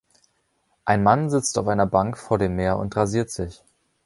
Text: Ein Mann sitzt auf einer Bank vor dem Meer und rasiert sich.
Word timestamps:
Ein 0.83 1.03
Mann 1.03 1.29
sitzt 1.29 1.59
auf 1.59 1.67
einer 1.67 1.85
Bank 1.85 2.17
vor 2.17 2.39
dem 2.39 2.55
Meer 2.55 2.79
und 2.79 2.95
rasiert 2.97 3.29
sich. 3.29 3.61